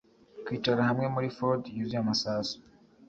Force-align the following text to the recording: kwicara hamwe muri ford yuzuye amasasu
kwicara 0.45 0.81
hamwe 0.89 1.05
muri 1.15 1.27
ford 1.37 1.63
yuzuye 1.77 1.99
amasasu 2.03 2.55